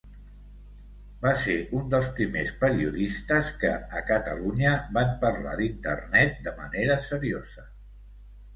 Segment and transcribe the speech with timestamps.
[1.25, 7.71] Va ser un dels primers periodistes que, a Catalunya, van parlar d'internet de manera seriosa.